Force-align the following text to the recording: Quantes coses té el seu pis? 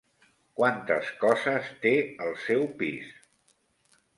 Quantes 0.59 1.11
coses 1.19 1.69
té 1.85 1.93
el 2.27 2.35
seu 2.47 2.67
pis? 2.81 3.13